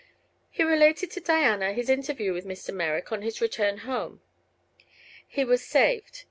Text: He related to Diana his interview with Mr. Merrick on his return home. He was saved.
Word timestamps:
He 0.49 0.63
related 0.63 1.11
to 1.11 1.19
Diana 1.19 1.73
his 1.73 1.87
interview 1.87 2.33
with 2.33 2.43
Mr. 2.43 2.73
Merrick 2.73 3.11
on 3.11 3.21
his 3.21 3.39
return 3.39 3.77
home. 3.85 4.19
He 5.27 5.43
was 5.45 5.63
saved. 5.63 6.17